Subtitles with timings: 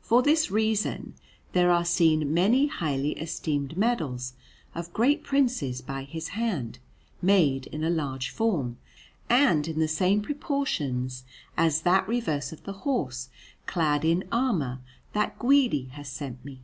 [0.00, 1.12] For this reason
[1.52, 4.32] there are seen many highly esteemed medals
[4.74, 6.78] of great Princes by his hand,
[7.20, 8.78] made in a large form,
[9.28, 11.24] and in the same proportions
[11.58, 13.28] as that reverse of the horse
[13.66, 14.78] clad in armour
[15.12, 16.62] that Guidi has sent me.